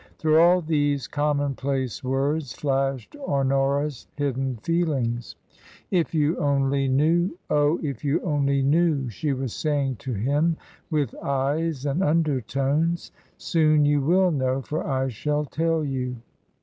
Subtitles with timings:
[0.17, 5.35] Through all these commonplace words flashed Ho nora's hidden feelings."
[5.91, 7.37] If you only knew!
[7.51, 7.79] Oh!
[7.83, 10.57] If you only knew!" she was saying to him
[10.89, 13.11] with ty^^ and undertones.
[13.37, 16.15] "Soon you will know, for I shall tell you."